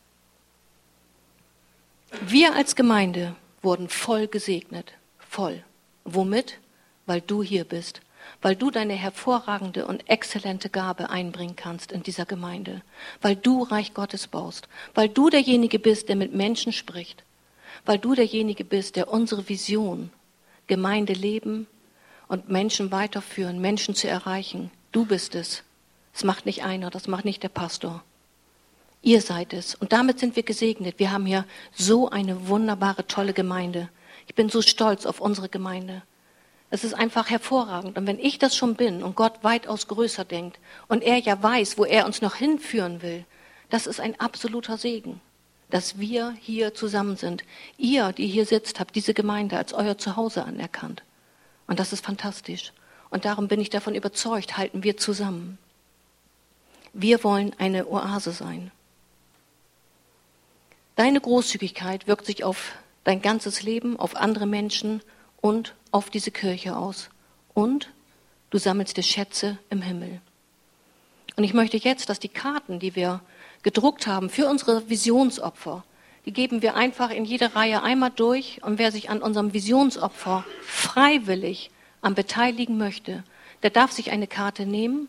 [2.21, 5.63] Wir als Gemeinde wurden voll gesegnet, voll.
[6.03, 6.57] Womit?
[7.05, 8.01] Weil du hier bist
[8.41, 12.81] weil du deine hervorragende und exzellente Gabe einbringen kannst in dieser Gemeinde,
[13.21, 17.23] weil du Reich Gottes baust, weil du derjenige bist, der mit Menschen spricht,
[17.85, 20.11] weil du derjenige bist, der unsere Vision,
[20.67, 21.67] Gemeinde leben
[22.27, 24.71] und Menschen weiterführen, Menschen zu erreichen.
[24.91, 25.63] Du bist es.
[26.13, 28.03] Das macht nicht einer, das macht nicht der Pastor.
[29.01, 29.75] Ihr seid es.
[29.75, 30.99] Und damit sind wir gesegnet.
[30.99, 33.89] Wir haben hier so eine wunderbare, tolle Gemeinde.
[34.27, 36.03] Ich bin so stolz auf unsere Gemeinde.
[36.69, 37.97] Es ist einfach hervorragend.
[37.97, 41.77] Und wenn ich das schon bin und Gott weitaus größer denkt und er ja weiß,
[41.77, 43.25] wo er uns noch hinführen will,
[43.69, 45.21] das ist ein absoluter Segen,
[45.69, 47.43] dass wir hier zusammen sind.
[47.77, 51.03] Ihr, die hier sitzt, habt diese Gemeinde als euer Zuhause anerkannt.
[51.67, 52.73] Und das ist fantastisch.
[53.09, 55.57] Und darum bin ich davon überzeugt, halten wir zusammen.
[56.93, 58.71] Wir wollen eine Oase sein.
[60.95, 65.01] Deine Großzügigkeit wirkt sich auf dein ganzes Leben, auf andere Menschen
[65.41, 67.09] und auf diese Kirche aus.
[67.53, 67.91] Und
[68.49, 70.21] du sammelst dir Schätze im Himmel.
[71.35, 73.21] Und ich möchte jetzt, dass die Karten, die wir
[73.63, 75.83] gedruckt haben für unsere Visionsopfer,
[76.25, 78.61] die geben wir einfach in jede Reihe einmal durch.
[78.63, 81.71] Und wer sich an unserem Visionsopfer freiwillig
[82.01, 83.23] am beteiligen möchte,
[83.63, 85.07] der darf sich eine Karte nehmen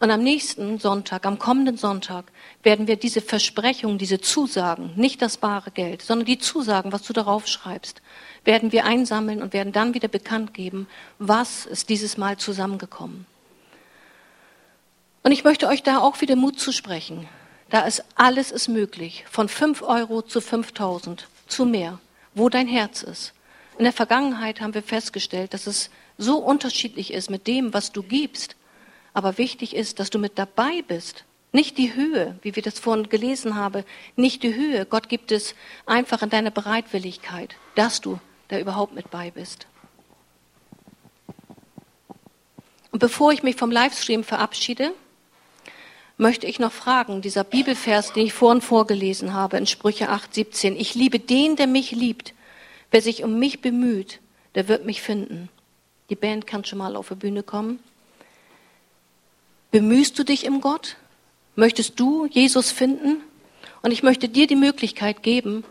[0.00, 2.24] und am nächsten Sonntag, am kommenden Sonntag,
[2.62, 7.12] werden wir diese Versprechungen, diese Zusagen, nicht das bare Geld, sondern die Zusagen, was du
[7.12, 8.00] darauf schreibst,
[8.44, 13.26] werden wir einsammeln und werden dann wieder bekannt geben, was ist dieses Mal zusammengekommen.
[15.22, 17.28] Und ich möchte euch da auch wieder Mut zusprechen.
[17.68, 22.00] Da ist alles ist möglich, von 5 Euro zu 5000, zu mehr,
[22.34, 23.34] wo dein Herz ist.
[23.76, 28.02] In der Vergangenheit haben wir festgestellt, dass es so unterschiedlich ist mit dem, was du
[28.02, 28.56] gibst,
[29.12, 31.24] aber wichtig ist, dass du mit dabei bist.
[31.52, 34.86] Nicht die Höhe, wie wir das vorhin gelesen haben, nicht die Höhe.
[34.86, 39.66] Gott gibt es einfach in deiner Bereitwilligkeit, dass du da überhaupt mit bei bist.
[42.92, 44.92] Und bevor ich mich vom Livestream verabschiede,
[46.18, 50.76] möchte ich noch fragen, dieser Bibelvers, den ich vorhin vorgelesen habe in Sprüche 8, 17.
[50.76, 52.34] Ich liebe den, der mich liebt.
[52.90, 54.20] Wer sich um mich bemüht,
[54.54, 55.48] der wird mich finden.
[56.10, 57.78] Die Band kann schon mal auf die Bühne kommen.
[59.70, 60.96] Bemühst du dich im Gott?
[61.54, 63.22] Möchtest du Jesus finden?
[63.82, 65.64] Und ich möchte dir die Möglichkeit geben,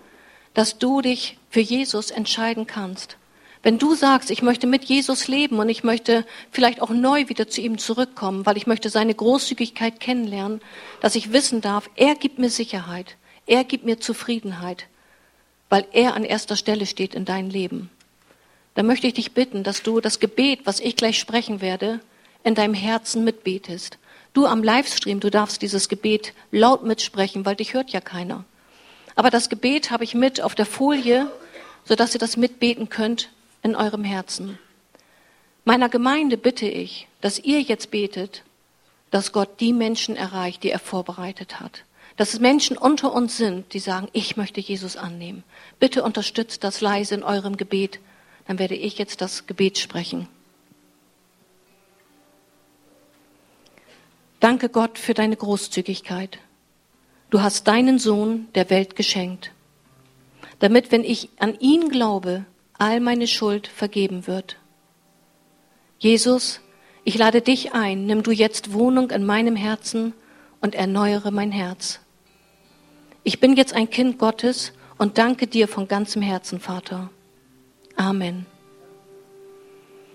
[0.53, 3.17] dass du dich für Jesus entscheiden kannst.
[3.61, 7.49] Wenn du sagst, ich möchte mit Jesus leben und ich möchte vielleicht auch neu wieder
[7.49, 10.61] zu ihm zurückkommen, weil ich möchte seine Großzügigkeit kennenlernen,
[11.01, 14.87] dass ich wissen darf, er gibt mir Sicherheit, er gibt mir Zufriedenheit,
[15.67, 17.89] weil er an erster Stelle steht in deinem Leben.
[18.75, 21.99] Dann möchte ich dich bitten, dass du das Gebet, was ich gleich sprechen werde,
[22.43, 23.97] in deinem Herzen mitbetest.
[24.33, 28.45] Du am Livestream, du darfst dieses Gebet laut mitsprechen, weil dich hört ja keiner.
[29.15, 31.29] Aber das Gebet habe ich mit auf der Folie,
[31.83, 33.29] sodass ihr das mitbeten könnt
[33.63, 34.57] in eurem Herzen.
[35.65, 38.43] Meiner Gemeinde bitte ich, dass ihr jetzt betet,
[39.11, 41.83] dass Gott die Menschen erreicht, die er vorbereitet hat.
[42.15, 45.43] Dass es Menschen unter uns sind, die sagen, ich möchte Jesus annehmen.
[45.79, 47.99] Bitte unterstützt das leise in eurem Gebet.
[48.47, 50.27] Dann werde ich jetzt das Gebet sprechen.
[54.39, 56.39] Danke Gott für deine Großzügigkeit.
[57.29, 59.51] Du hast deinen Sohn der Welt geschenkt,
[60.59, 62.45] damit, wenn ich an ihn glaube,
[62.77, 64.57] all meine Schuld vergeben wird.
[65.99, 66.61] Jesus,
[67.03, 70.13] ich lade dich ein, nimm du jetzt Wohnung in meinem Herzen
[70.61, 71.99] und erneuere mein Herz.
[73.23, 77.09] Ich bin jetzt ein Kind Gottes und danke dir von ganzem Herzen, Vater.
[77.97, 78.45] Amen.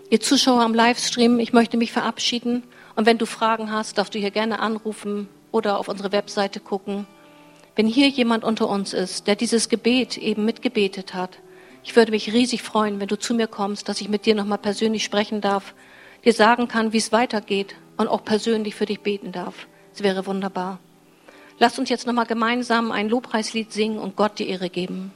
[0.08, 2.62] Ihr Zuschauer am Livestream, ich möchte mich verabschieden
[2.96, 7.06] und wenn du Fragen hast, darfst du hier gerne anrufen oder auf unsere Webseite gucken.
[7.76, 11.38] Wenn hier jemand unter uns ist, der dieses Gebet eben mitgebetet hat,
[11.82, 14.58] ich würde mich riesig freuen, wenn du zu mir kommst, dass ich mit dir nochmal
[14.58, 15.74] persönlich sprechen darf,
[16.24, 19.66] dir sagen kann, wie es weitergeht und auch persönlich für dich beten darf.
[19.92, 20.78] Es wäre wunderbar.
[21.58, 25.12] Lass uns jetzt nochmal gemeinsam ein Lobpreislied singen und Gott die Ehre geben.